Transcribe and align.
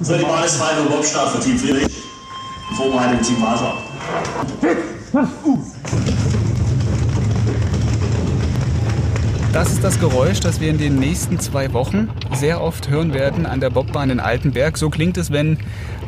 So, 0.00 0.16
die 0.16 0.24
Bahn 0.24 0.44
ist 0.44 0.56
frei 0.56 0.74
Bobstart 0.88 1.30
für 1.30 1.40
Team 1.40 1.56
Friedrich. 1.56 1.86
Vorbereitet 2.76 3.22
Team 3.24 3.40
Basler. 3.40 3.74
Das 9.52 9.70
ist 9.70 9.84
das 9.84 10.00
Geräusch, 10.00 10.40
das 10.40 10.60
wir 10.60 10.70
in 10.70 10.78
den 10.78 10.96
nächsten 10.96 11.38
zwei 11.38 11.72
Wochen 11.72 12.10
sehr 12.34 12.60
oft 12.60 12.90
hören 12.90 13.14
werden 13.14 13.46
an 13.46 13.60
der 13.60 13.70
Bobbahn 13.70 14.10
in 14.10 14.18
Altenberg. 14.18 14.76
So 14.76 14.90
klingt 14.90 15.16
es, 15.16 15.30
wenn 15.30 15.58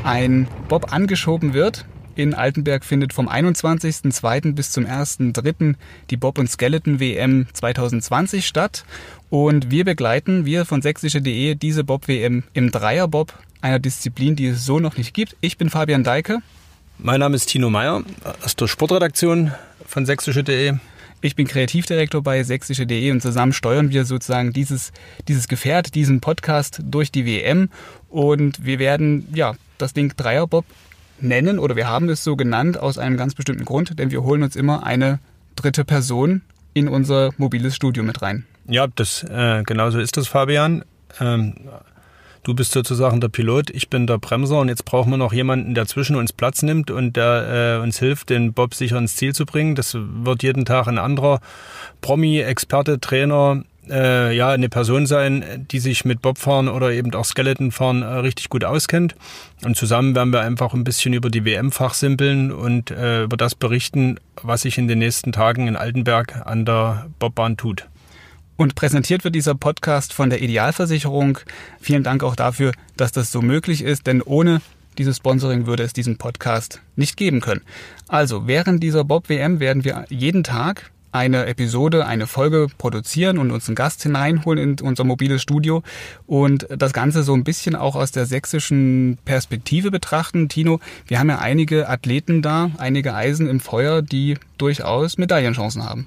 ein 0.02 0.48
Bob 0.68 0.92
angeschoben 0.92 1.54
wird. 1.54 1.86
In 2.16 2.32
Altenberg 2.32 2.82
findet 2.82 3.12
vom 3.12 3.28
21.02. 3.28 4.54
bis 4.54 4.70
zum 4.70 4.86
1.03. 4.86 5.74
die 6.08 6.16
Bob- 6.16 6.38
und 6.38 6.50
Skeleton-WM 6.50 7.46
2020 7.52 8.46
statt. 8.46 8.86
Und 9.28 9.70
wir 9.70 9.84
begleiten, 9.84 10.46
wir 10.46 10.64
von 10.64 10.80
sächsische.de, 10.80 11.56
diese 11.56 11.84
Bob-WM 11.84 12.44
im 12.54 12.70
Dreierbob, 12.70 13.34
einer 13.60 13.78
Disziplin, 13.78 14.34
die 14.34 14.46
es 14.46 14.64
so 14.64 14.80
noch 14.80 14.96
nicht 14.96 15.12
gibt. 15.12 15.36
Ich 15.42 15.58
bin 15.58 15.68
Fabian 15.68 16.04
Deike. 16.04 16.38
Mein 16.96 17.20
Name 17.20 17.36
ist 17.36 17.50
Tino 17.50 17.68
Meyer 17.68 18.02
aus 18.42 18.56
der 18.56 18.66
Sportredaktion 18.66 19.52
von 19.86 20.06
sächsische.de. 20.06 20.72
Ich 21.20 21.36
bin 21.36 21.46
Kreativdirektor 21.46 22.22
bei 22.22 22.42
sächsische.de 22.42 23.10
und 23.10 23.20
zusammen 23.20 23.52
steuern 23.52 23.90
wir 23.90 24.06
sozusagen 24.06 24.54
dieses, 24.54 24.90
dieses 25.28 25.48
Gefährt, 25.48 25.94
diesen 25.94 26.22
Podcast 26.22 26.80
durch 26.82 27.12
die 27.12 27.26
WM. 27.26 27.68
Und 28.08 28.64
wir 28.64 28.78
werden 28.78 29.28
ja 29.34 29.54
das 29.76 29.92
Ding 29.92 30.14
Dreierbob 30.16 30.64
nennen 31.20 31.58
oder 31.58 31.76
wir 31.76 31.88
haben 31.88 32.08
es 32.08 32.24
so 32.24 32.36
genannt 32.36 32.78
aus 32.78 32.98
einem 32.98 33.16
ganz 33.16 33.34
bestimmten 33.34 33.64
Grund, 33.64 33.98
denn 33.98 34.10
wir 34.10 34.22
holen 34.22 34.42
uns 34.42 34.56
immer 34.56 34.84
eine 34.84 35.18
dritte 35.54 35.84
Person 35.84 36.42
in 36.74 36.88
unser 36.88 37.30
mobiles 37.38 37.74
Studio 37.74 38.02
mit 38.02 38.22
rein. 38.22 38.44
Ja, 38.68 38.86
das 38.86 39.22
äh, 39.24 39.62
genau 39.64 39.90
so 39.90 39.98
ist 39.98 40.16
das, 40.16 40.28
Fabian. 40.28 40.84
Ähm, 41.20 41.54
du 42.42 42.54
bist 42.54 42.72
sozusagen 42.72 43.20
der 43.20 43.28
Pilot, 43.28 43.70
ich 43.70 43.88
bin 43.88 44.06
der 44.06 44.18
Bremser 44.18 44.60
und 44.60 44.68
jetzt 44.68 44.84
brauchen 44.84 45.10
wir 45.10 45.16
noch 45.16 45.32
jemanden, 45.32 45.74
der 45.74 45.86
zwischen 45.86 46.16
uns 46.16 46.32
Platz 46.32 46.62
nimmt 46.62 46.90
und 46.90 47.16
der 47.16 47.78
äh, 47.78 47.82
uns 47.82 47.98
hilft, 47.98 48.30
den 48.30 48.52
Bob 48.52 48.74
sicher 48.74 48.98
ins 48.98 49.16
Ziel 49.16 49.34
zu 49.34 49.46
bringen. 49.46 49.74
Das 49.74 49.96
wird 49.96 50.42
jeden 50.42 50.64
Tag 50.64 50.86
ein 50.86 50.98
anderer 50.98 51.40
Promi, 52.02 52.40
Experte, 52.40 53.00
Trainer, 53.00 53.62
äh, 53.90 54.34
ja, 54.34 54.50
eine 54.50 54.68
Person 54.68 55.06
sein, 55.06 55.66
die 55.70 55.78
sich 55.78 56.04
mit 56.04 56.22
Bobfahren 56.22 56.68
oder 56.68 56.92
eben 56.92 57.14
auch 57.14 57.24
Skeletonfahren 57.24 58.02
äh, 58.02 58.06
richtig 58.06 58.48
gut 58.48 58.64
auskennt. 58.64 59.14
Und 59.64 59.76
zusammen 59.76 60.14
werden 60.14 60.32
wir 60.32 60.40
einfach 60.40 60.74
ein 60.74 60.84
bisschen 60.84 61.12
über 61.12 61.30
die 61.30 61.44
WM 61.44 61.72
fachsimpeln 61.72 62.52
und 62.52 62.90
äh, 62.90 63.24
über 63.24 63.36
das 63.36 63.54
berichten, 63.54 64.18
was 64.42 64.62
sich 64.62 64.78
in 64.78 64.88
den 64.88 64.98
nächsten 64.98 65.32
Tagen 65.32 65.68
in 65.68 65.76
Altenberg 65.76 66.46
an 66.46 66.64
der 66.64 67.06
Bobbahn 67.18 67.56
tut. 67.56 67.86
Und 68.56 68.74
präsentiert 68.74 69.22
wird 69.24 69.34
dieser 69.34 69.54
Podcast 69.54 70.14
von 70.14 70.30
der 70.30 70.40
Idealversicherung. 70.40 71.38
Vielen 71.78 72.02
Dank 72.02 72.22
auch 72.22 72.36
dafür, 72.36 72.72
dass 72.96 73.12
das 73.12 73.30
so 73.30 73.42
möglich 73.42 73.82
ist, 73.82 74.06
denn 74.06 74.22
ohne 74.22 74.62
dieses 74.96 75.18
Sponsoring 75.18 75.66
würde 75.66 75.82
es 75.82 75.92
diesen 75.92 76.16
Podcast 76.16 76.80
nicht 76.96 77.18
geben 77.18 77.42
können. 77.42 77.60
Also, 78.08 78.46
während 78.46 78.82
dieser 78.82 79.04
Bob 79.04 79.28
WM 79.28 79.60
werden 79.60 79.84
wir 79.84 80.06
jeden 80.08 80.42
Tag 80.42 80.90
eine 81.12 81.46
Episode, 81.46 82.06
eine 82.06 82.26
Folge 82.26 82.66
produzieren 82.78 83.38
und 83.38 83.50
uns 83.50 83.68
einen 83.68 83.76
Gast 83.76 84.02
hineinholen 84.02 84.78
in 84.78 84.86
unser 84.86 85.04
mobiles 85.04 85.42
Studio 85.42 85.82
und 86.26 86.66
das 86.70 86.92
Ganze 86.92 87.22
so 87.22 87.34
ein 87.34 87.44
bisschen 87.44 87.74
auch 87.74 87.96
aus 87.96 88.12
der 88.12 88.26
sächsischen 88.26 89.18
Perspektive 89.24 89.90
betrachten. 89.90 90.48
Tino, 90.48 90.80
wir 91.06 91.18
haben 91.18 91.30
ja 91.30 91.38
einige 91.38 91.88
Athleten 91.88 92.42
da, 92.42 92.70
einige 92.78 93.14
Eisen 93.14 93.48
im 93.48 93.60
Feuer, 93.60 94.02
die 94.02 94.36
durchaus 94.58 95.18
Medaillenchancen 95.18 95.84
haben. 95.84 96.06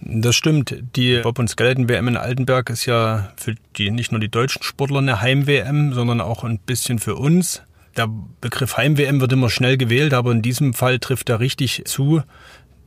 Das 0.00 0.36
stimmt. 0.36 0.76
Die 0.96 1.20
Bob- 1.22 1.38
und 1.38 1.48
Skeleton-WM 1.48 2.08
in 2.08 2.16
Altenberg 2.16 2.70
ist 2.70 2.86
ja 2.86 3.32
für 3.36 3.54
die, 3.76 3.90
nicht 3.90 4.12
nur 4.12 4.20
die 4.20 4.30
deutschen 4.30 4.62
Sportler 4.62 4.98
eine 4.98 5.20
Heim-WM, 5.20 5.92
sondern 5.92 6.20
auch 6.20 6.44
ein 6.44 6.58
bisschen 6.58 6.98
für 6.98 7.16
uns. 7.16 7.62
Der 7.96 8.08
Begriff 8.40 8.76
Heim-WM 8.76 9.20
wird 9.20 9.32
immer 9.32 9.50
schnell 9.50 9.76
gewählt, 9.76 10.14
aber 10.14 10.30
in 10.30 10.40
diesem 10.40 10.72
Fall 10.72 11.00
trifft 11.00 11.28
er 11.30 11.40
richtig 11.40 11.82
zu. 11.86 12.22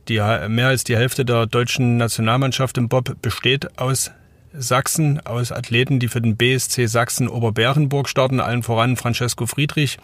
Die, 0.08 0.20
mehr 0.48 0.68
als 0.68 0.84
die 0.84 0.96
Hälfte 0.96 1.24
der 1.24 1.46
deutschen 1.46 1.96
Nationalmannschaft 1.96 2.76
im 2.76 2.88
Bob 2.88 3.16
besteht 3.22 3.78
aus 3.78 4.10
Sachsen, 4.52 5.20
aus 5.24 5.52
Athleten, 5.52 5.98
die 5.98 6.08
für 6.08 6.20
den 6.20 6.36
BSC 6.36 6.86
Sachsen 6.86 7.28
Oberbärenburg 7.28 8.08
starten, 8.08 8.40
allen 8.40 8.62
voran 8.62 8.96
Francesco 8.96 9.46
Friedrich, 9.46 9.98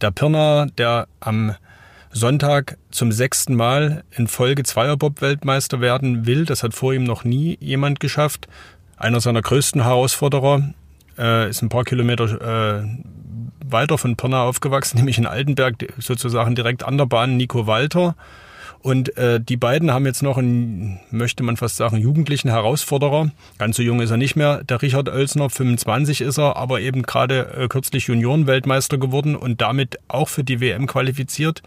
der 0.00 0.10
Pirner, 0.10 0.66
der 0.76 1.08
am 1.20 1.54
Sonntag 2.10 2.78
zum 2.90 3.12
sechsten 3.12 3.54
Mal 3.54 4.04
in 4.10 4.28
Folge 4.28 4.62
Zweierbob-Weltmeister 4.62 5.80
werden 5.80 6.26
will. 6.26 6.44
Das 6.44 6.62
hat 6.62 6.74
vor 6.74 6.94
ihm 6.94 7.04
noch 7.04 7.24
nie 7.24 7.58
jemand 7.60 8.00
geschafft. 8.00 8.48
Einer 8.96 9.20
seiner 9.20 9.42
größten 9.42 9.82
Herausforderer 9.82 10.74
äh, 11.18 11.48
ist 11.50 11.62
ein 11.62 11.68
paar 11.68 11.84
Kilometer 11.84 12.80
äh, 12.80 12.88
weiter 13.64 13.98
von 13.98 14.16
Pirna 14.16 14.42
aufgewachsen, 14.42 14.96
nämlich 14.98 15.18
in 15.18 15.26
Altenberg, 15.26 15.74
sozusagen 15.98 16.54
direkt 16.54 16.82
an 16.82 16.98
der 16.98 17.06
Bahn, 17.06 17.36
Nico 17.36 17.66
Walter. 17.66 18.14
Und 18.80 19.16
äh, 19.16 19.40
die 19.40 19.56
beiden 19.56 19.90
haben 19.90 20.06
jetzt 20.06 20.22
noch 20.22 20.38
einen, 20.38 21.00
möchte 21.10 21.42
man 21.42 21.56
fast 21.56 21.76
sagen, 21.76 21.96
jugendlichen 21.96 22.48
Herausforderer. 22.48 23.30
Ganz 23.58 23.76
so 23.76 23.82
jung 23.82 24.00
ist 24.00 24.10
er 24.10 24.16
nicht 24.16 24.36
mehr. 24.36 24.62
Der 24.64 24.80
Richard 24.80 25.08
Oelsner, 25.08 25.50
25 25.50 26.20
ist 26.20 26.38
er, 26.38 26.56
aber 26.56 26.80
eben 26.80 27.02
gerade 27.02 27.52
äh, 27.56 27.68
kürzlich 27.68 28.06
Juniorenweltmeister 28.06 28.98
geworden 28.98 29.34
und 29.34 29.60
damit 29.60 29.98
auch 30.06 30.28
für 30.28 30.44
die 30.44 30.60
WM 30.60 30.86
qualifiziert. 30.86 31.62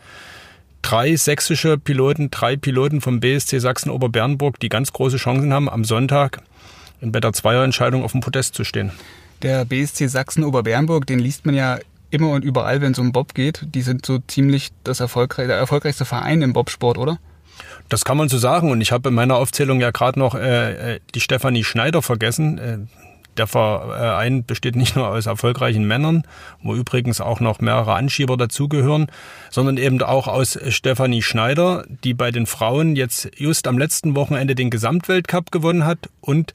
Drei 0.81 1.15
sächsische 1.15 1.77
Piloten, 1.77 2.31
drei 2.31 2.55
Piloten 2.55 3.01
vom 3.01 3.19
BSC 3.19 3.59
Sachsen-Oberbernburg, 3.59 4.59
die 4.59 4.69
ganz 4.69 4.93
große 4.93 5.17
Chancen 5.17 5.53
haben, 5.53 5.69
am 5.69 5.83
Sonntag 5.83 6.41
in 7.01 7.11
der 7.11 7.33
Zweierentscheidung 7.33 8.03
auf 8.03 8.13
dem 8.13 8.21
Podest 8.21 8.55
zu 8.55 8.63
stehen. 8.63 8.91
Der 9.41 9.65
BSC 9.65 10.07
Sachsen-Oberbernburg, 10.07 11.05
den 11.05 11.19
liest 11.19 11.45
man 11.45 11.55
ja 11.55 11.79
immer 12.11 12.29
und 12.29 12.43
überall, 12.43 12.81
wenn 12.81 12.91
es 12.91 12.99
um 12.99 13.11
Bob 13.11 13.33
geht. 13.33 13.65
Die 13.73 13.81
sind 13.81 14.05
so 14.05 14.19
ziemlich 14.19 14.71
das 14.83 14.99
erfolgreich, 14.99 15.47
der 15.47 15.57
erfolgreichste 15.57 16.05
Verein 16.05 16.41
im 16.41 16.53
Bobsport, 16.53 16.97
oder? 16.97 17.17
Das 17.89 18.05
kann 18.05 18.17
man 18.17 18.29
so 18.29 18.37
sagen. 18.37 18.71
Und 18.71 18.81
ich 18.81 18.91
habe 18.91 19.09
in 19.09 19.15
meiner 19.15 19.37
Aufzählung 19.37 19.81
ja 19.81 19.91
gerade 19.91 20.19
noch 20.19 20.35
äh, 20.35 20.99
die 21.15 21.19
Stefanie 21.19 21.63
Schneider 21.63 22.01
vergessen. 22.01 22.57
Äh, 22.57 22.77
der 23.37 23.47
Verein 23.47 24.45
besteht 24.45 24.75
nicht 24.75 24.95
nur 24.95 25.07
aus 25.07 25.25
erfolgreichen 25.25 25.85
Männern, 25.85 26.23
wo 26.61 26.75
übrigens 26.75 27.21
auch 27.21 27.39
noch 27.39 27.61
mehrere 27.61 27.93
Anschieber 27.93 28.35
dazugehören, 28.35 29.07
sondern 29.49 29.77
eben 29.77 30.01
auch 30.03 30.27
aus 30.27 30.59
Stefanie 30.67 31.21
Schneider, 31.21 31.85
die 32.03 32.13
bei 32.13 32.31
den 32.31 32.45
Frauen 32.45 32.95
jetzt 32.95 33.29
just 33.37 33.67
am 33.67 33.77
letzten 33.77 34.15
Wochenende 34.15 34.53
den 34.53 34.69
Gesamtweltcup 34.69 35.51
gewonnen 35.51 35.85
hat 35.85 36.09
und 36.19 36.53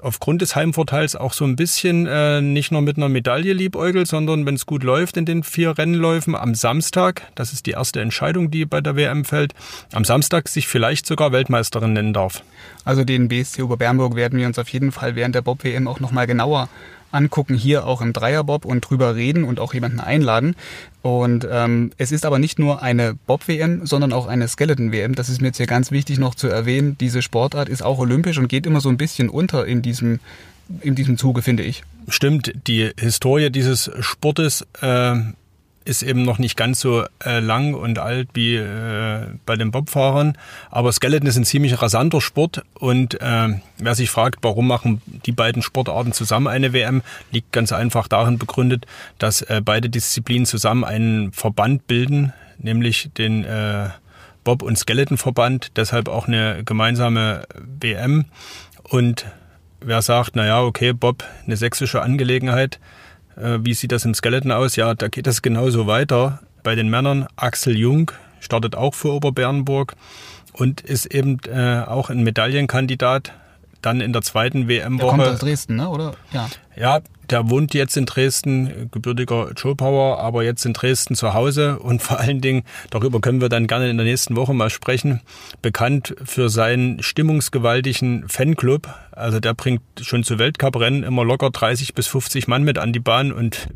aufgrund 0.00 0.42
des 0.42 0.56
Heimvorteils 0.56 1.16
auch 1.16 1.32
so 1.32 1.44
ein 1.44 1.56
bisschen 1.56 2.06
äh, 2.06 2.40
nicht 2.40 2.72
nur 2.72 2.82
mit 2.82 2.96
einer 2.96 3.08
Medaille 3.08 3.52
liebäugelt, 3.52 4.06
sondern 4.06 4.46
wenn 4.46 4.54
es 4.54 4.66
gut 4.66 4.82
läuft 4.82 5.16
in 5.16 5.24
den 5.24 5.42
vier 5.42 5.76
Rennläufen 5.76 6.34
am 6.34 6.54
Samstag, 6.54 7.22
das 7.34 7.52
ist 7.52 7.66
die 7.66 7.72
erste 7.72 8.00
Entscheidung, 8.00 8.50
die 8.50 8.64
bei 8.64 8.80
der 8.80 8.96
WM 8.96 9.24
fällt, 9.24 9.54
am 9.92 10.04
Samstag 10.04 10.48
sich 10.48 10.68
vielleicht 10.68 11.06
sogar 11.06 11.32
Weltmeisterin 11.32 11.92
nennen 11.92 12.12
darf. 12.12 12.42
Also 12.84 13.04
den 13.04 13.28
BSC 13.28 13.62
Oberbernburg 13.62 14.16
werden 14.16 14.38
wir 14.38 14.46
uns 14.46 14.58
auf 14.58 14.68
jeden 14.68 14.92
Fall 14.92 15.16
während 15.16 15.34
der 15.34 15.42
Bob-WM 15.42 15.88
auch 15.88 16.00
nochmal 16.00 16.26
genauer 16.26 16.68
angucken, 17.16 17.54
hier 17.54 17.86
auch 17.86 18.00
im 18.02 18.12
Dreierbob 18.12 18.64
und 18.64 18.82
drüber 18.82 19.16
reden 19.16 19.44
und 19.44 19.58
auch 19.58 19.74
jemanden 19.74 20.00
einladen. 20.00 20.54
Und 21.02 21.46
ähm, 21.50 21.92
es 21.98 22.12
ist 22.12 22.26
aber 22.26 22.38
nicht 22.38 22.58
nur 22.58 22.82
eine 22.82 23.14
Bob-WM, 23.14 23.86
sondern 23.86 24.12
auch 24.12 24.26
eine 24.26 24.46
Skeleton-WM. 24.46 25.14
Das 25.14 25.28
ist 25.28 25.40
mir 25.40 25.48
jetzt 25.48 25.56
hier 25.56 25.66
ganz 25.66 25.90
wichtig 25.90 26.18
noch 26.18 26.34
zu 26.34 26.48
erwähnen. 26.48 26.96
Diese 26.98 27.22
Sportart 27.22 27.68
ist 27.68 27.82
auch 27.82 27.98
olympisch 27.98 28.38
und 28.38 28.48
geht 28.48 28.66
immer 28.66 28.80
so 28.80 28.88
ein 28.88 28.96
bisschen 28.96 29.28
unter 29.28 29.66
in 29.66 29.82
diesem, 29.82 30.20
in 30.80 30.94
diesem 30.94 31.16
Zuge, 31.16 31.42
finde 31.42 31.62
ich. 31.62 31.82
Stimmt, 32.08 32.52
die 32.66 32.90
Historie 32.98 33.50
dieses 33.50 33.90
Sportes 34.00 34.66
äh, 34.80 35.16
ist 35.86 36.02
eben 36.02 36.24
noch 36.24 36.38
nicht 36.38 36.56
ganz 36.56 36.80
so 36.80 37.04
äh, 37.24 37.38
lang 37.40 37.74
und 37.74 37.98
alt 37.98 38.28
wie 38.34 38.56
äh, 38.56 39.26
bei 39.46 39.56
den 39.56 39.70
Bobfahrern. 39.70 40.36
Aber 40.70 40.92
Skeleton 40.92 41.28
ist 41.28 41.36
ein 41.36 41.44
ziemlich 41.44 41.80
rasanter 41.80 42.20
Sport 42.20 42.64
und 42.74 43.20
äh, 43.20 43.48
wer 43.78 43.94
sich 43.94 44.10
fragt, 44.10 44.38
warum 44.42 44.66
machen 44.66 45.00
die 45.24 45.32
beiden 45.32 45.62
Sportarten 45.62 46.12
zusammen 46.12 46.48
eine 46.48 46.72
WM, 46.72 47.02
liegt 47.30 47.52
ganz 47.52 47.72
einfach 47.72 48.08
darin 48.08 48.38
begründet, 48.38 48.86
dass 49.18 49.42
äh, 49.42 49.62
beide 49.64 49.88
Disziplinen 49.88 50.46
zusammen 50.46 50.84
einen 50.84 51.32
Verband 51.32 51.86
bilden, 51.86 52.32
nämlich 52.58 53.10
den 53.16 53.44
äh, 53.44 53.88
Bob- 54.44 54.62
und 54.62 54.76
Skeleton-Verband, 54.78 55.72
deshalb 55.76 56.08
auch 56.08 56.28
eine 56.28 56.62
gemeinsame 56.64 57.46
WM. 57.80 58.26
Und 58.82 59.26
wer 59.80 60.02
sagt, 60.02 60.32
na 60.34 60.46
ja, 60.46 60.62
okay, 60.62 60.92
Bob, 60.92 61.24
eine 61.44 61.56
sächsische 61.56 62.02
Angelegenheit, 62.02 62.78
wie 63.36 63.74
sieht 63.74 63.92
das 63.92 64.04
im 64.04 64.14
Skeleton 64.14 64.52
aus? 64.52 64.76
Ja, 64.76 64.94
da 64.94 65.08
geht 65.08 65.26
es 65.26 65.42
genauso 65.42 65.86
weiter. 65.86 66.40
Bei 66.62 66.74
den 66.74 66.88
Männern 66.88 67.26
Axel 67.36 67.76
Jung 67.76 68.10
startet 68.40 68.74
auch 68.74 68.94
für 68.94 69.12
Oberbernburg 69.12 69.94
und 70.52 70.80
ist 70.80 71.06
eben 71.06 71.38
äh, 71.48 71.82
auch 71.86 72.10
ein 72.10 72.22
Medaillenkandidat. 72.22 73.32
Dann 73.82 74.00
in 74.00 74.12
der 74.12 74.22
zweiten 74.22 74.68
WM-Woche. 74.68 75.16
Kommt 75.16 75.28
aus 75.28 75.38
Dresden, 75.38 75.76
ne? 75.76 75.88
oder? 75.88 76.14
Ja. 76.32 76.48
Ja, 76.76 77.00
der 77.30 77.50
wohnt 77.50 77.74
jetzt 77.74 77.96
in 77.96 78.06
Dresden, 78.06 78.88
gebürtiger 78.90 79.52
Joe 79.56 79.74
Power, 79.74 80.18
aber 80.18 80.44
jetzt 80.44 80.64
in 80.64 80.72
Dresden 80.72 81.14
zu 81.14 81.34
Hause 81.34 81.78
und 81.78 82.02
vor 82.02 82.20
allen 82.20 82.40
Dingen, 82.40 82.62
darüber 82.90 83.20
können 83.20 83.40
wir 83.40 83.48
dann 83.48 83.66
gerne 83.66 83.90
in 83.90 83.96
der 83.96 84.06
nächsten 84.06 84.36
Woche 84.36 84.54
mal 84.54 84.70
sprechen, 84.70 85.20
bekannt 85.62 86.14
für 86.24 86.48
seinen 86.48 87.02
stimmungsgewaltigen 87.02 88.28
Fanclub. 88.28 88.88
Also 89.12 89.40
der 89.40 89.54
bringt 89.54 89.82
schon 90.00 90.24
zu 90.24 90.38
Weltcuprennen 90.38 91.02
immer 91.02 91.24
locker 91.24 91.50
30 91.50 91.94
bis 91.94 92.06
50 92.06 92.48
Mann 92.48 92.64
mit 92.64 92.78
an 92.78 92.92
die 92.92 93.00
Bahn 93.00 93.32
und 93.32 93.68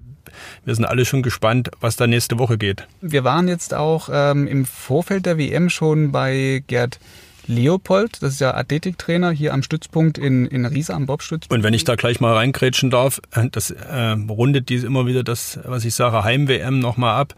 wir 0.64 0.74
sind 0.74 0.84
alle 0.84 1.04
schon 1.04 1.22
gespannt, 1.22 1.70
was 1.80 1.96
da 1.96 2.06
nächste 2.06 2.38
Woche 2.38 2.58
geht. 2.58 2.86
Wir 3.00 3.24
waren 3.24 3.48
jetzt 3.48 3.74
auch 3.74 4.08
ähm, 4.12 4.46
im 4.46 4.64
Vorfeld 4.64 5.26
der 5.26 5.38
WM 5.38 5.70
schon 5.70 6.12
bei 6.12 6.62
Gerd 6.66 7.00
Leopold, 7.46 8.22
das 8.22 8.34
ist 8.34 8.40
ja 8.40 8.54
Athletiktrainer 8.54 9.30
hier 9.30 9.52
am 9.52 9.62
Stützpunkt 9.62 10.18
in, 10.18 10.46
in 10.46 10.66
Riesa 10.66 10.94
am 10.94 11.06
Bobstützpunkt. 11.06 11.52
Und 11.52 11.64
wenn 11.64 11.74
ich 11.74 11.84
da 11.84 11.94
gleich 11.94 12.20
mal 12.20 12.34
reingrätschen 12.34 12.90
darf, 12.90 13.20
das 13.52 13.70
äh, 13.70 14.16
rundet 14.28 14.68
dies 14.68 14.84
immer 14.84 15.06
wieder 15.06 15.22
das, 15.22 15.58
was 15.64 15.84
ich 15.84 15.94
sage, 15.94 16.24
Heim-WM 16.24 16.78
nochmal 16.78 17.20
ab. 17.20 17.34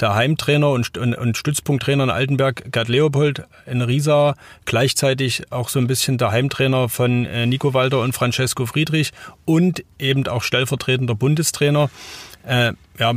Der 0.00 0.14
Heimtrainer 0.14 0.70
und, 0.70 0.98
und, 0.98 1.14
und 1.14 1.36
Stützpunkttrainer 1.36 2.04
in 2.04 2.10
Altenberg, 2.10 2.72
Gerd 2.72 2.88
Leopold 2.88 3.44
in 3.64 3.80
Riesa, 3.80 4.34
gleichzeitig 4.64 5.52
auch 5.52 5.68
so 5.68 5.78
ein 5.78 5.86
bisschen 5.86 6.18
der 6.18 6.32
Heimtrainer 6.32 6.88
von 6.88 7.24
äh, 7.26 7.46
Nico 7.46 7.74
Walter 7.74 8.00
und 8.00 8.12
Francesco 8.12 8.66
Friedrich 8.66 9.12
und 9.44 9.84
eben 10.00 10.26
auch 10.26 10.42
stellvertretender 10.42 11.14
Bundestrainer. 11.14 11.90
Äh, 12.44 12.72
ja, 12.98 13.14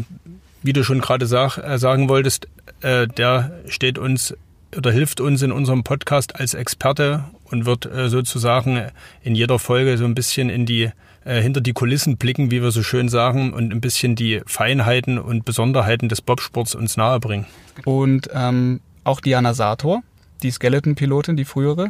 wie 0.62 0.74
du 0.74 0.84
schon 0.84 1.02
gerade 1.02 1.26
sag, 1.26 1.58
äh, 1.58 1.80
sagen 1.80 2.10
wolltest, 2.10 2.48
äh, 2.82 3.08
der 3.08 3.52
steht 3.68 3.98
uns 3.98 4.36
oder 4.76 4.92
hilft 4.92 5.22
uns 5.22 5.42
in 5.42 5.52
unserem 5.52 5.84
Podcast 5.84 6.36
als 6.40 6.54
Experte 6.54 7.26
und 7.46 7.66
wird 7.66 7.86
äh, 7.86 8.10
sozusagen 8.10 8.82
in 9.24 9.36
jeder 9.36 9.60
Folge 9.60 9.98
so 9.98 10.06
ein 10.06 10.16
bisschen 10.16 10.50
in 10.50 10.66
die 10.66 10.92
äh, 11.28 11.42
hinter 11.42 11.62
die 11.62 11.74
Kulissen 11.74 12.18
blicken, 12.18 12.52
wie 12.52 12.62
wir 12.62 12.72
so 12.72 12.84
schön 12.84 13.10
sagen, 13.10 13.54
und 13.54 13.74
ein 13.74 13.82
bisschen 13.82 14.16
die 14.16 14.42
Feinheiten 14.46 15.20
und 15.20 15.46
Besonderheiten 15.46 16.10
des 16.10 16.22
Bobsports 16.22 16.74
uns 16.74 16.96
nahebringen. 16.96 17.46
Und 17.84 18.30
ähm, 18.34 18.80
auch 19.04 19.20
Diana 19.20 19.54
Sator, 19.54 20.04
die 20.42 20.52
Skeleton-Pilotin, 20.52 21.36
die 21.36 21.46
frühere, 21.46 21.90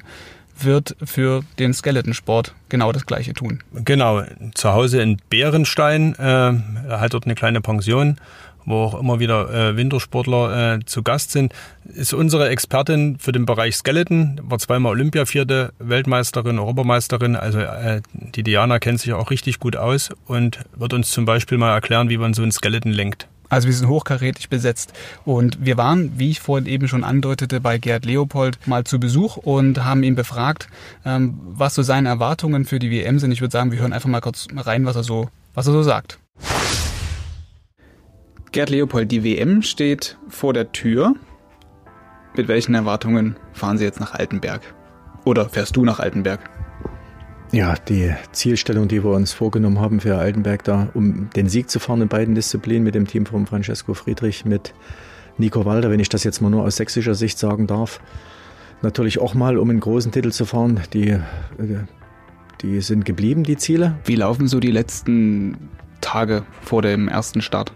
wird 0.60 0.96
für 1.04 1.44
den 1.60 1.74
Skeletonsport 1.74 2.54
genau 2.70 2.92
das 2.92 3.06
Gleiche 3.06 3.34
tun. 3.34 3.60
Genau, 3.74 4.24
zu 4.54 4.74
Hause 4.74 5.02
in 5.02 5.18
Bärenstein, 5.30 6.16
äh, 6.16 6.54
hat 6.90 7.14
dort 7.14 7.26
eine 7.26 7.36
kleine 7.36 7.62
Pension 7.62 8.18
wo 8.68 8.82
auch 8.82 9.00
immer 9.00 9.20
wieder 9.20 9.50
äh, 9.50 9.78
Wintersportler 9.78 10.76
äh, 10.76 10.86
zu 10.86 11.02
Gast 11.02 11.32
sind, 11.32 11.54
ist 11.86 12.14
unsere 12.14 12.50
Expertin 12.50 13.18
für 13.18 13.32
den 13.32 13.46
Bereich 13.46 13.78
Skeleton, 13.78 14.42
war 14.44 14.60
zweimal 14.60 14.92
Olympiavierte, 14.92 15.72
Weltmeisterin, 15.80 16.60
Europameisterin. 16.60 17.38
Also 17.38 17.60
äh, 17.60 18.02
die 18.12 18.44
Diana 18.44 18.80
kennt 18.80 19.00
sich 19.00 19.14
auch 19.14 19.32
richtig 19.32 19.60
gut 19.60 19.78
aus 19.78 20.10
und 20.26 20.60
wird 20.76 20.92
uns 20.92 21.12
zum 21.12 21.24
Beispiel 21.24 21.58
mal 21.58 21.72
erklären, 21.74 22.10
wie 22.10 22.18
man 22.18 22.34
so 22.34 22.44
ein 22.44 22.52
Skeleton 22.52 22.92
lenkt. 22.92 23.30
Also 23.50 23.68
wir 23.68 23.76
sind 23.76 23.88
hochkarätig 23.88 24.50
besetzt. 24.50 24.94
Und 25.26 25.66
wir 25.66 25.78
waren, 25.78 26.18
wie 26.18 26.32
ich 26.32 26.40
vorhin 26.40 26.68
eben 26.68 26.88
schon 26.88 27.04
andeutete, 27.04 27.62
bei 27.62 27.78
Gerd 27.78 28.06
Leopold 28.06 28.68
mal 28.68 28.84
zu 28.84 29.00
Besuch 29.00 29.38
und 29.38 29.84
haben 29.84 30.04
ihn 30.04 30.16
befragt, 30.16 30.68
ähm, 31.06 31.40
was 31.44 31.76
so 31.76 31.84
seine 31.84 32.10
Erwartungen 32.10 32.66
für 32.66 32.80
die 32.80 32.92
WM 32.92 33.20
sind. 33.20 33.32
Ich 33.32 33.42
würde 33.42 33.52
sagen, 33.52 33.72
wir 33.72 33.80
hören 33.80 33.94
einfach 33.94 34.10
mal 34.10 34.22
kurz 34.22 34.48
rein, 34.56 34.86
was 34.86 34.96
er 34.96 35.04
so, 35.04 35.30
was 35.54 35.68
er 35.68 35.74
so 35.74 35.84
sagt. 35.84 36.20
Gerd 38.52 38.70
Leopold, 38.70 39.12
die 39.12 39.24
WM 39.24 39.62
steht 39.62 40.18
vor 40.30 40.54
der 40.54 40.72
Tür. 40.72 41.16
Mit 42.36 42.48
welchen 42.48 42.76
Erwartungen 42.76 43.36
fahren 43.54 43.78
Sie 43.78 43.84
jetzt 43.84 44.00
nach 44.00 44.14
Altenberg? 44.14 44.62
Oder 45.26 45.50
fährst 45.50 45.76
du 45.76 45.84
nach 45.84 46.00
Altenberg? 46.00 46.40
Ja, 47.52 47.76
die 47.76 48.14
Zielstellung, 48.32 48.88
die 48.88 49.04
wir 49.04 49.12
uns 49.12 49.32
vorgenommen 49.32 49.80
haben 49.80 50.00
für 50.00 50.18
Altenberg 50.18 50.64
da, 50.64 50.90
um 50.94 51.30
den 51.36 51.48
Sieg 51.48 51.70
zu 51.70 51.80
fahren 51.80 52.02
in 52.02 52.08
beiden 52.08 52.36
Disziplinen 52.36 52.84
mit 52.84 52.96
dem 52.96 53.08
Team 53.08 53.26
von 53.26 53.46
Francesco 53.46 53.94
Friedrich, 53.94 54.44
mit 54.44 54.74
Nico 55.38 55.64
Walder, 55.66 55.90
wenn 55.90 56.00
ich 56.00 56.10
das 56.10 56.24
jetzt 56.24 56.42
mal 56.42 56.50
nur 56.50 56.64
aus 56.64 56.76
sächsischer 56.76 57.16
Sicht 57.16 57.40
sagen 57.40 57.68
darf. 57.68 58.02
Natürlich 58.82 59.20
auch 59.20 59.34
mal, 59.34 59.58
um 59.58 59.70
einen 59.70 59.80
großen 59.80 60.12
Titel 60.12 60.32
zu 60.32 60.46
fahren. 60.46 60.82
Die, 60.94 61.10
äh, 61.10 61.22
die 62.62 62.82
sind 62.82 63.06
geblieben, 63.06 63.44
die 63.44 63.58
Ziele. 63.58 63.98
Wie 64.06 64.16
laufen 64.16 64.48
so 64.48 64.60
die 64.60 64.72
letzten 64.72 65.70
Tage 66.02 66.44
vor 66.62 66.82
dem 66.82 67.08
ersten 67.08 67.42
Start? 67.42 67.72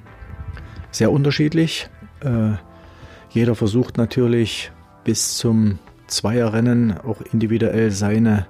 sehr 0.92 1.12
unterschiedlich. 1.12 1.90
Äh, 2.20 2.54
jeder 3.30 3.56
versucht 3.56 3.98
natürlich 3.98 4.72
bis 5.04 5.38
zum 5.38 5.80
Zweierrennen 6.08 6.98
auch 6.98 7.22
individuell 7.34 7.92
seine, 7.92 8.46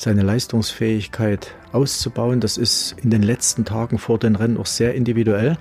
seine 0.00 0.22
Leistungsfähigkeit 0.22 1.54
auszubauen. 1.72 2.40
Das 2.40 2.56
ist 2.56 2.96
in 3.02 3.10
den 3.10 3.22
letzten 3.22 3.64
Tagen 3.64 3.98
vor 3.98 4.18
den 4.18 4.36
Rennen 4.36 4.56
auch 4.56 4.66
sehr 4.66 4.94
individuell. 4.94 5.58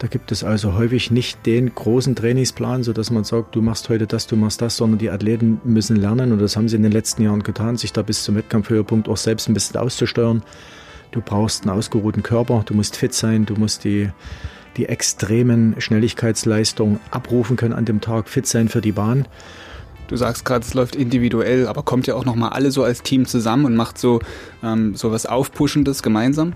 Da 0.00 0.08
gibt 0.08 0.32
es 0.32 0.42
also 0.42 0.74
häufig 0.74 1.12
nicht 1.12 1.46
den 1.46 1.72
großen 1.72 2.16
Trainingsplan, 2.16 2.82
so 2.82 2.92
dass 2.92 3.12
man 3.12 3.22
sagt, 3.22 3.54
du 3.54 3.62
machst 3.62 3.88
heute 3.88 4.08
das, 4.08 4.26
du 4.26 4.34
machst 4.34 4.60
das, 4.60 4.76
sondern 4.76 4.98
die 4.98 5.10
Athleten 5.10 5.60
müssen 5.62 5.96
lernen 5.96 6.32
und 6.32 6.40
das 6.40 6.56
haben 6.56 6.68
sie 6.68 6.74
in 6.74 6.82
den 6.82 6.90
letzten 6.90 7.22
Jahren 7.22 7.44
getan, 7.44 7.76
sich 7.76 7.92
da 7.92 8.02
bis 8.02 8.24
zum 8.24 8.34
Wettkampfhöhepunkt 8.34 9.08
auch 9.08 9.16
selbst 9.16 9.48
ein 9.48 9.54
bisschen 9.54 9.76
auszusteuern. 9.76 10.42
Du 11.12 11.20
brauchst 11.20 11.62
einen 11.62 11.78
ausgeruhten 11.78 12.24
Körper, 12.24 12.64
du 12.66 12.74
musst 12.74 12.96
fit 12.96 13.14
sein, 13.14 13.46
du 13.46 13.54
musst 13.54 13.84
die 13.84 14.10
die 14.76 14.86
extremen 14.86 15.74
Schnelligkeitsleistungen 15.78 16.98
abrufen 17.10 17.56
können 17.56 17.74
an 17.74 17.84
dem 17.84 18.00
Tag, 18.00 18.28
fit 18.28 18.46
sein 18.46 18.68
für 18.68 18.80
die 18.80 18.92
Bahn. 18.92 19.26
Du 20.12 20.18
sagst 20.18 20.44
gerade, 20.44 20.62
es 20.62 20.74
läuft 20.74 20.94
individuell, 20.94 21.66
aber 21.66 21.84
kommt 21.84 22.06
ja 22.06 22.14
auch 22.16 22.26
nochmal 22.26 22.50
alle 22.50 22.70
so 22.70 22.84
als 22.84 23.02
Team 23.02 23.24
zusammen 23.24 23.64
und 23.64 23.76
macht 23.76 23.96
so, 23.96 24.20
ähm, 24.62 24.94
so 24.94 25.10
was 25.10 25.24
Aufpuschendes 25.24 26.02
gemeinsam? 26.02 26.52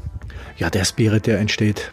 Ja, 0.59 0.69
der 0.69 0.85
Spirit, 0.85 1.27
der 1.27 1.39
entsteht 1.39 1.91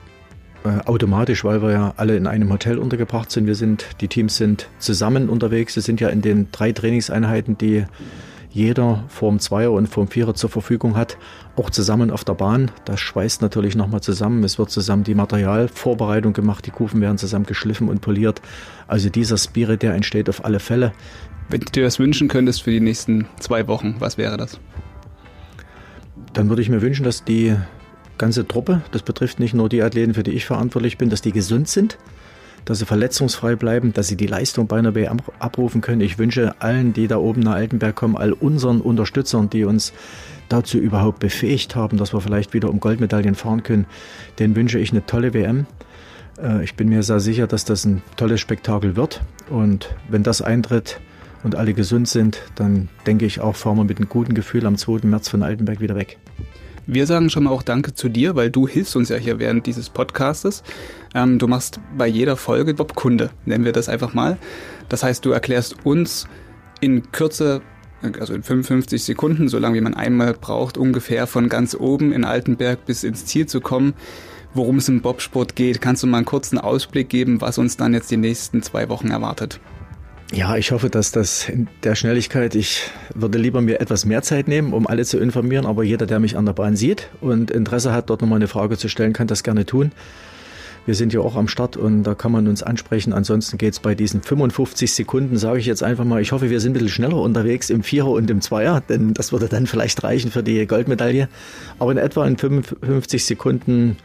äh, 0.65 0.81
automatisch, 0.85 1.45
weil 1.45 1.61
wir 1.61 1.71
ja 1.71 1.93
alle 1.95 2.17
in 2.17 2.27
einem 2.27 2.51
Hotel 2.51 2.77
untergebracht 2.77 3.31
sind. 3.31 3.47
Wir 3.47 3.55
sind, 3.55 3.85
die 4.01 4.09
Teams 4.09 4.35
sind 4.35 4.67
zusammen 4.77 5.29
unterwegs. 5.29 5.77
Wir 5.77 5.83
sind 5.83 6.01
ja 6.01 6.09
in 6.09 6.21
den 6.21 6.49
drei 6.51 6.73
Trainingseinheiten, 6.73 7.57
die 7.57 7.85
jeder 8.53 9.05
Form 9.07 9.39
Zweier 9.39 9.71
und 9.71 9.87
Form 9.87 10.09
Vierer 10.09 10.35
zur 10.35 10.49
Verfügung 10.49 10.97
hat, 10.97 11.17
auch 11.55 11.69
zusammen 11.69 12.11
auf 12.11 12.25
der 12.25 12.33
Bahn. 12.33 12.71
Das 12.85 12.99
schweißt 12.99 13.41
natürlich 13.41 13.75
nochmal 13.75 14.01
zusammen. 14.01 14.43
Es 14.43 14.59
wird 14.59 14.69
zusammen 14.69 15.03
die 15.03 15.15
Materialvorbereitung 15.15 16.33
gemacht, 16.33 16.65
die 16.65 16.71
Kufen 16.71 16.99
werden 16.99 17.17
zusammen 17.17 17.45
geschliffen 17.45 17.87
und 17.87 18.01
poliert. 18.01 18.41
Also 18.85 19.09
dieser 19.09 19.37
Spirit, 19.37 19.81
der 19.81 19.95
entsteht 19.95 20.29
auf 20.29 20.45
alle 20.45 20.59
Fälle. 20.59 20.91
Wenn 21.49 21.59
du 21.59 21.71
dir 21.71 21.83
das 21.83 21.99
wünschen 21.99 22.27
könntest 22.27 22.63
für 22.63 22.71
die 22.71 22.79
nächsten 22.79 23.27
zwei 23.39 23.67
Wochen, 23.67 23.95
was 23.99 24.17
wäre 24.17 24.37
das? 24.37 24.59
Dann 26.33 26.49
würde 26.49 26.61
ich 26.61 26.69
mir 26.69 26.81
wünschen, 26.81 27.03
dass 27.03 27.23
die 27.23 27.55
ganze 28.17 28.47
Truppe, 28.47 28.81
das 28.91 29.03
betrifft 29.03 29.39
nicht 29.39 29.53
nur 29.53 29.69
die 29.69 29.81
Athleten, 29.81 30.13
für 30.13 30.23
die 30.23 30.31
ich 30.31 30.45
verantwortlich 30.45 30.97
bin, 30.97 31.09
dass 31.09 31.21
die 31.21 31.31
gesund 31.31 31.67
sind, 31.67 31.97
dass 32.65 32.79
sie 32.79 32.85
verletzungsfrei 32.85 33.55
bleiben, 33.55 33.93
dass 33.93 34.07
sie 34.07 34.15
die 34.15 34.27
Leistung 34.27 34.67
bei 34.67 34.77
einer 34.77 34.95
WM 34.95 35.17
abrufen 35.39 35.81
können. 35.81 36.01
Ich 36.01 36.17
wünsche 36.17 36.55
allen, 36.59 36.93
die 36.93 37.07
da 37.07 37.17
oben 37.17 37.41
nach 37.41 37.53
Altenberg 37.53 37.95
kommen, 37.95 38.15
all 38.15 38.33
unseren 38.33 38.81
Unterstützern, 38.81 39.49
die 39.49 39.65
uns 39.65 39.93
dazu 40.49 40.77
überhaupt 40.77 41.19
befähigt 41.19 41.75
haben, 41.75 41.97
dass 41.97 42.13
wir 42.13 42.21
vielleicht 42.21 42.53
wieder 42.53 42.69
um 42.69 42.79
Goldmedaillen 42.79 43.35
fahren 43.35 43.63
können, 43.63 43.85
denen 44.39 44.55
wünsche 44.55 44.79
ich 44.79 44.91
eine 44.91 45.05
tolle 45.05 45.33
WM. 45.33 45.65
Äh, 46.41 46.63
ich 46.63 46.75
bin 46.75 46.89
mir 46.89 47.03
sehr 47.03 47.19
sicher, 47.19 47.47
dass 47.47 47.65
das 47.65 47.85
ein 47.85 48.01
tolles 48.15 48.39
Spektakel 48.39 48.95
wird. 48.95 49.21
Und 49.49 49.95
wenn 50.07 50.23
das 50.23 50.41
eintritt 50.41 50.99
und 51.43 51.55
alle 51.55 51.73
gesund 51.73 52.07
sind, 52.07 52.41
dann 52.55 52.89
denke 53.05 53.25
ich 53.25 53.41
auch, 53.41 53.55
fahren 53.55 53.77
wir 53.77 53.83
mit 53.83 53.97
einem 53.97 54.09
guten 54.09 54.33
Gefühl 54.33 54.65
am 54.65 54.77
2. 54.77 55.07
März 55.07 55.29
von 55.29 55.43
Altenberg 55.43 55.79
wieder 55.79 55.95
weg. 55.95 56.17
Wir 56.85 57.07
sagen 57.07 57.29
schon 57.29 57.45
mal 57.45 57.51
auch 57.51 57.63
Danke 57.63 57.93
zu 57.93 58.09
dir, 58.09 58.35
weil 58.35 58.51
du 58.51 58.67
hilfst 58.67 58.95
uns 58.97 59.07
ja 59.07 59.15
hier 59.15 59.39
während 59.39 59.65
dieses 59.67 59.89
Podcastes. 59.89 60.63
Ähm, 61.15 61.39
du 61.39 61.47
machst 61.47 61.79
bei 61.97 62.07
jeder 62.07 62.35
Folge 62.35 62.73
Bob-Kunde, 62.73 63.29
nennen 63.45 63.63
wir 63.63 63.71
das 63.71 63.87
einfach 63.87 64.13
mal. 64.13 64.37
Das 64.89 65.01
heißt, 65.01 65.23
du 65.23 65.31
erklärst 65.31 65.85
uns 65.85 66.27
in 66.81 67.11
Kürze, 67.13 67.61
also 68.19 68.33
in 68.33 68.43
55 68.43 69.01
Sekunden, 69.01 69.47
so 69.47 69.59
lange 69.59 69.75
wie 69.75 69.81
man 69.81 69.93
einmal 69.93 70.33
braucht, 70.33 70.77
ungefähr 70.77 71.25
von 71.25 71.47
ganz 71.47 71.73
oben 71.73 72.11
in 72.11 72.25
Altenberg 72.25 72.85
bis 72.85 73.05
ins 73.05 73.25
Ziel 73.25 73.45
zu 73.45 73.61
kommen, 73.61 73.93
worum 74.53 74.77
es 74.77 74.89
im 74.89 75.01
Bobsport 75.01 75.55
geht. 75.55 75.79
Kannst 75.79 76.03
du 76.03 76.07
mal 76.07 76.17
einen 76.17 76.25
kurzen 76.25 76.57
Ausblick 76.57 77.07
geben, 77.07 77.39
was 77.39 77.57
uns 77.57 77.77
dann 77.77 77.93
jetzt 77.93 78.11
die 78.11 78.17
nächsten 78.17 78.61
zwei 78.61 78.89
Wochen 78.89 79.09
erwartet? 79.09 79.61
Ja, 80.33 80.57
ich 80.57 80.71
hoffe, 80.71 80.89
dass 80.89 81.11
das 81.11 81.47
in 81.47 81.67
der 81.83 81.93
Schnelligkeit, 81.93 82.55
ich 82.55 82.89
würde 83.13 83.37
lieber 83.37 83.61
mir 83.61 83.79
etwas 83.79 84.03
mehr 84.03 84.23
Zeit 84.23 84.47
nehmen, 84.47 84.73
um 84.73 84.87
alle 84.87 85.05
zu 85.05 85.19
informieren, 85.19 85.67
aber 85.67 85.83
jeder, 85.83 86.07
der 86.07 86.19
mich 86.19 86.35
an 86.35 86.47
der 86.47 86.53
Bahn 86.53 86.75
sieht 86.75 87.07
und 87.21 87.51
Interesse 87.51 87.93
hat, 87.93 88.09
dort 88.09 88.21
nochmal 88.21 88.37
eine 88.37 88.47
Frage 88.47 88.75
zu 88.75 88.89
stellen, 88.89 89.13
kann 89.13 89.27
das 89.27 89.43
gerne 89.43 89.67
tun. 89.67 89.91
Wir 90.85 90.95
sind 90.95 91.13
ja 91.13 91.21
auch 91.21 91.37
am 91.37 91.47
Start 91.47 91.77
und 91.77 92.03
da 92.03 92.13
kann 92.13 92.33
man 92.33 92.47
uns 92.47 92.61
ansprechen. 92.61 93.13
Ansonsten 93.13 93.57
geht 93.57 93.73
es 93.73 93.79
bei 93.79 93.95
diesen 93.95 94.21
55 94.21 94.91
Sekunden, 94.91 95.37
sage 95.37 95.59
ich 95.59 95.65
jetzt 95.65 95.81
einfach 95.81 96.03
mal, 96.03 96.21
ich 96.21 96.33
hoffe, 96.33 96.49
wir 96.49 96.59
sind 96.59 96.71
ein 96.71 96.73
bisschen 96.73 96.89
schneller 96.89 97.17
unterwegs 97.17 97.69
im 97.69 97.83
Vierer 97.83 98.09
und 98.09 98.29
im 98.29 98.41
Zweier, 98.41 98.81
denn 98.81 99.13
das 99.13 99.31
würde 99.31 99.47
dann 99.47 99.65
vielleicht 99.65 100.03
reichen 100.03 100.29
für 100.29 100.43
die 100.43 100.67
Goldmedaille. 100.67 101.29
Aber 101.79 101.93
in 101.93 101.97
etwa 101.97 102.27
in 102.27 102.37
55 102.37 103.23
Sekunden, 103.23 103.95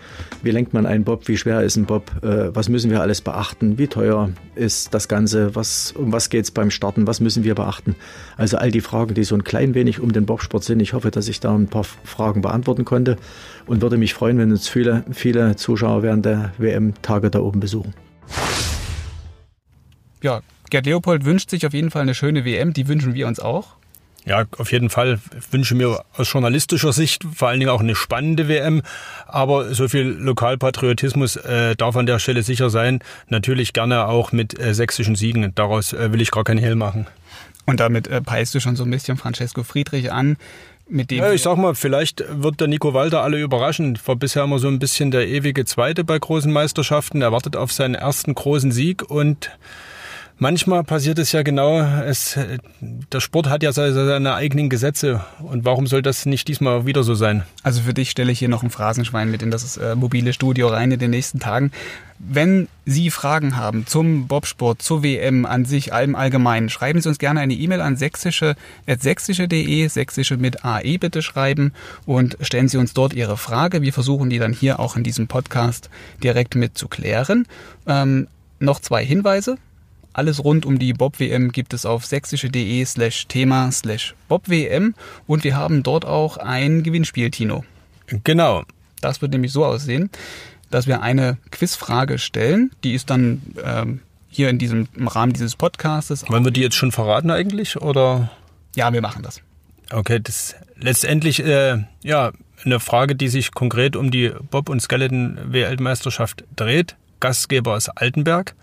wie 0.43 0.53
lenkt 0.53 0.73
man 0.73 0.87
einen 0.87 1.03
Bob, 1.03 1.27
wie 1.27 1.37
schwer 1.37 1.63
ist 1.63 1.77
ein 1.77 1.87
Bob, 1.87 2.13
äh, 2.23 2.55
was 2.55 2.69
müssen 2.69 2.93
wir 2.93 3.01
alles 3.01 3.23
beachten, 3.23 3.77
wie 3.79 3.89
teuer 3.89 4.31
ist 4.55 4.95
das 4.95 5.09
Ganze, 5.09 5.57
was, 5.57 5.93
um 5.93 6.13
was 6.13 6.31
geht 6.31 6.45
es 6.45 6.51
beim 6.53 6.71
Starten, 6.71 7.07
was 7.07 7.21
müssen 7.21 7.43
wir 7.43 7.57
beachten. 7.57 7.97
Also 8.37 8.57
all 8.57 8.71
die 8.71 8.81
Fragen, 8.81 9.15
die 9.15 9.25
so 9.25 9.35
ein 9.35 9.43
klein 9.43 9.75
wenig 9.75 9.99
um 9.99 10.13
den 10.13 10.27
Bobsport 10.27 10.63
sind. 10.63 10.81
Ich 10.81 10.93
hoffe, 10.93 11.11
dass 11.11 11.29
ich 11.29 11.41
da 11.41 11.55
ein 11.55 11.67
paar 11.67 11.85
Fragen 11.85 12.43
beantworten 12.43 12.85
konnte 12.85 13.17
und 13.67 13.83
würde 13.83 13.97
mich 13.97 14.15
freuen, 14.15 14.39
wenn 14.39 14.51
uns 14.51 14.69
viele, 14.69 15.05
viele 15.11 15.57
Zuschauer 15.57 16.03
während 16.03 16.25
der 16.25 16.53
WM-Tage 16.69 17.31
da 17.31 17.41
oben 17.41 17.61
besuchen. 17.61 17.95
Ja, 20.23 20.43
Gerd 20.71 20.87
Leopold 20.87 21.25
wünscht 21.25 21.51
sich 21.51 21.67
auf 21.67 21.73
jeden 21.73 21.91
Fall 21.91 22.03
eine 22.03 22.15
schöne 22.15 22.45
WM, 22.45 22.73
die 22.73 22.89
wünschen 22.89 23.15
wir 23.15 23.27
uns 23.27 23.41
auch. 23.41 23.79
Ja, 24.25 24.45
auf 24.59 24.73
jeden 24.73 24.91
Fall. 24.91 25.21
Ich 25.39 25.53
wünsche 25.55 25.75
mir 25.75 26.05
aus 26.15 26.31
journalistischer 26.31 26.93
Sicht 26.93 27.25
vor 27.35 27.49
allen 27.49 27.61
Dingen 27.61 27.71
auch 27.71 27.81
eine 27.81 27.95
spannende 27.95 28.47
WM. 28.47 28.83
Aber 29.27 29.73
so 29.75 29.89
viel 29.89 30.03
Lokalpatriotismus 30.03 31.37
äh, 31.37 31.75
darf 31.77 31.97
an 31.97 32.05
der 32.05 32.19
Stelle 32.19 32.43
sicher 32.43 32.69
sein. 32.69 32.99
Natürlich 33.29 33.73
gerne 33.73 34.07
auch 34.07 34.33
mit 34.33 34.59
äh, 34.61 34.75
sächsischen 34.75 35.17
Siegen. 35.17 35.55
Daraus 35.55 35.95
äh, 35.95 36.13
will 36.13 36.21
ich 36.21 36.31
gar 36.31 36.45
keinen 36.45 36.59
Hehl 36.59 36.75
machen. 36.75 37.07
Und 37.69 37.81
damit 37.81 38.07
äh, 38.07 38.23
peilst 38.23 38.55
du 38.55 38.61
schon 38.61 38.77
so 38.77 38.85
ein 38.85 38.91
bisschen 38.91 39.19
Francesco 39.19 39.63
Friedrich 39.63 40.11
an. 40.11 40.39
Mit 40.89 41.11
dem 41.11 41.19
ja, 41.19 41.33
ich 41.33 41.43
sag 41.43 41.59
mal, 41.59 41.75
vielleicht 41.75 42.25
wird 42.27 42.61
der 42.61 42.67
Nico 42.67 42.95
Walter 42.95 43.23
alle 43.23 43.39
überraschen. 43.39 43.99
War 44.07 44.17
bisher 44.17 44.45
immer 44.45 44.59
so 44.59 44.69
ein 44.69 44.79
bisschen 44.79 45.11
der 45.11 45.29
ewige 45.29 45.67
Zweite 45.67 46.03
bei 46.03 46.19
großen 46.19 46.51
Meisterschaften. 46.51 47.21
Er 47.21 47.31
wartet 47.31 47.57
auf 47.57 47.71
seinen 47.71 47.95
ersten 47.95 48.35
großen 48.35 48.73
Sieg 48.73 49.03
und 49.11 49.51
manchmal 50.39 50.85
passiert 50.85 51.19
es 51.19 51.33
ja 51.33 51.43
genau, 51.43 51.81
es, 51.81 52.39
der 52.81 53.21
Sport 53.21 53.49
hat 53.49 53.63
ja 53.63 53.73
seine 53.73 54.35
eigenen 54.35 54.69
Gesetze 54.69 55.25
und 55.41 55.65
warum 55.65 55.87
soll 55.87 56.03
das 56.03 56.27
nicht 56.27 56.49
diesmal 56.49 56.87
wieder 56.87 57.03
so 57.03 57.15
sein? 57.15 57.43
Also 57.63 57.83
für 57.83 57.95
dich 57.95 58.11
stelle 58.11 58.33
ich 58.33 58.39
hier 58.39 58.49
noch 58.49 58.63
ein 58.63 58.71
Phrasenschwein 58.71 59.31
mit 59.31 59.43
in 59.43 59.51
das 59.51 59.77
äh, 59.77 59.95
mobile 59.95 60.33
Studio 60.33 60.69
rein 60.69 60.93
in 60.93 60.99
den 60.99 61.11
nächsten 61.11 61.39
Tagen. 61.39 61.73
Wenn 62.19 62.67
Sie 62.85 63.11
Fragen 63.11 63.57
haben 63.57 63.87
zum 63.87 64.27
Bobsport, 64.27 64.83
zur 64.83 65.05
WM 65.05 65.47
an 65.47 65.65
sich, 65.65 65.93
allem 65.93 66.17
allgemein, 66.17 66.69
schreiben 66.69 67.01
Sie 67.01 67.09
uns 67.09 67.19
gerne 67.19 67.41
eine 67.41 67.55
E-Mail 67.55 67.81
an 67.81 67.97
sächsische, 67.97 68.57
sächsische.de, 68.87 69.87
sächsische 69.87 70.37
mit 70.37 70.65
AE 70.65 70.99
bitte 70.99 71.23
schreiben 71.23 71.73
und 72.07 72.37
stellen 72.41 72.69
Sie 72.69 72.79
uns 72.79 72.93
dort 72.93 73.13
Ihre 73.13 73.37
Frage. 73.37 73.83
Wir 73.83 73.93
versuchen 73.93 74.31
die 74.31 74.39
dann 74.39 74.53
hier 74.53 74.81
auch 74.81 74.97
in 74.97 75.05
diesem 75.05 75.29
Podcast 75.29 75.91
direkt 76.23 76.57
mit 76.57 76.77
zu 76.77 76.89
klären. 76.89 77.47
Ähm, 77.87 78.27
noch 78.59 78.81
zwei 78.81 79.05
Hinweise. 79.05 79.59
Alles 80.19 80.43
rund 80.43 80.67
um 80.67 80.81
die 80.81 80.95
Bob-WM 80.95 81.53
gibt 81.53 81.73
es 81.73 81.87
auf 81.87 82.05
sächsische.de 82.05 82.85
slash 82.85 83.29
Thema 83.29 83.71
slash 83.71 84.17
Bob-WM 84.27 84.97
und 85.29 85.45
wir 85.45 85.55
haben 85.55 85.85
dort 85.85 86.05
auch 86.05 86.39
ein 86.39 86.83
Gewinnspiel, 86.83 87.31
Tino. 87.31 87.65
Genau. 88.25 88.65
Das 89.01 89.23
wird 89.23 89.31
nämlich 89.31 89.53
so 89.53 89.65
aussehen, 89.65 90.11
dass 90.71 90.89
wir 90.89 91.03
eine 91.03 91.39
Quizfrage 91.53 92.19
stellen. 92.19 92.73
Die 92.83 92.95
ist 92.95 93.11
dann 93.11 93.43
ähm, 93.63 94.01
hier 94.29 94.51
in 94.51 94.59
diesem 94.59 94.89
im 94.97 95.07
Rahmen 95.07 95.35
dieses 95.35 95.55
Podcastes. 95.55 96.29
Wollen 96.29 96.45
wir 96.45 96.51
die 96.51 96.63
jetzt 96.63 96.75
schon 96.75 96.91
verraten 96.91 97.31
eigentlich 97.31 97.81
oder? 97.81 98.29
Ja, 98.75 98.93
wir 98.93 99.01
machen 99.01 99.23
das. 99.23 99.41
Okay, 99.93 100.19
das 100.19 100.57
letztendlich 100.75 101.45
äh, 101.45 101.85
ja 102.03 102.33
eine 102.65 102.81
Frage, 102.81 103.15
die 103.15 103.29
sich 103.29 103.53
konkret 103.53 103.95
um 103.95 104.11
die 104.11 104.33
Bob- 104.51 104.69
und 104.69 104.83
Skeleton-Weltmeisterschaft 104.83 106.43
dreht. 106.57 106.97
Gastgeber 107.21 107.77
ist 107.77 107.91
Altenberg. 107.91 108.57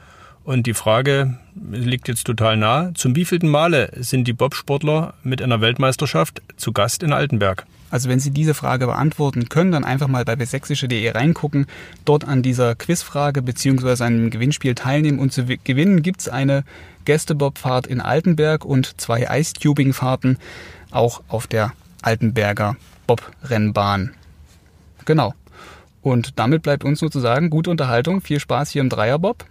Und 0.45 0.67
die 0.67 0.75
Frage 0.75 1.39
liegt 1.71 2.07
jetzt 2.07 2.25
total 2.25 2.55
nah. 2.55 2.91
Zum 2.93 3.15
wievielten 3.15 3.49
Male 3.49 3.89
sind 3.97 4.27
die 4.27 4.33
Bobsportler 4.33 5.15
mit 5.23 5.41
einer 5.41 5.59
Weltmeisterschaft 5.59 6.43
zu 6.55 6.71
Gast 6.71 7.01
in 7.01 7.13
Altenberg? 7.13 7.65
Also 7.89 8.09
wenn 8.09 8.19
Sie 8.19 8.29
diese 8.29 8.53
Frage 8.53 8.85
beantworten 8.85 9.49
können, 9.49 9.71
dann 9.71 9.83
einfach 9.83 10.07
mal 10.07 10.23
bei 10.23 10.35
sächsische.de 10.45 11.09
reingucken, 11.09 11.65
dort 12.03 12.27
an 12.27 12.43
dieser 12.43 12.75
Quizfrage 12.75 13.41
bzw. 13.41 14.03
einem 14.03 14.29
Gewinnspiel 14.29 14.75
teilnehmen 14.75 15.17
und 15.17 15.33
zu 15.33 15.45
gewinnen 15.45 16.03
gibt 16.03 16.21
es 16.21 16.29
eine 16.29 16.63
Gästebobfahrt 17.05 17.87
in 17.87 17.99
Altenberg 17.99 18.65
und 18.65 19.01
zwei 19.01 19.27
Ice-Tubing-Fahrten 19.39 20.37
auch 20.91 21.23
auf 21.27 21.47
der 21.47 21.73
Altenberger 22.03 22.75
Bobrennbahn. 23.07 24.11
Genau. 25.05 25.33
Und 26.03 26.37
damit 26.37 26.61
bleibt 26.61 26.83
uns 26.83 26.99
sozusagen 26.99 27.49
gute 27.49 27.71
Unterhaltung, 27.71 28.21
viel 28.21 28.39
Spaß 28.39 28.69
hier 28.69 28.81
im 28.81 28.89
Dreierbob 28.89 29.45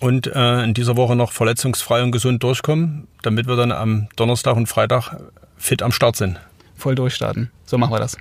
und 0.00 0.26
äh, 0.26 0.62
in 0.62 0.74
dieser 0.74 0.96
Woche 0.96 1.16
noch 1.16 1.32
verletzungsfrei 1.32 2.02
und 2.02 2.12
gesund 2.12 2.42
durchkommen, 2.42 3.08
damit 3.22 3.46
wir 3.46 3.56
dann 3.56 3.72
am 3.72 4.08
Donnerstag 4.16 4.56
und 4.56 4.66
Freitag 4.66 5.16
fit 5.56 5.82
am 5.82 5.92
Start 5.92 6.16
sind. 6.16 6.38
Voll 6.76 6.94
durchstarten. 6.94 7.50
So 7.64 7.78
machen 7.78 7.92
wir 7.92 8.00
das. 8.00 8.16